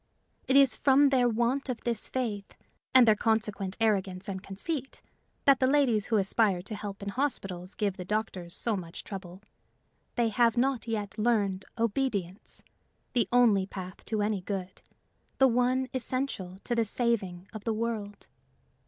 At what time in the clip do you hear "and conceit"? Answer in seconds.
4.27-4.99